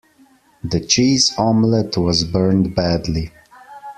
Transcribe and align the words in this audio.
The 0.63 0.79
cheese 0.79 1.31
omelette 1.37 1.95
was 1.95 2.23
burned 2.23 2.73
badly. 2.73 3.29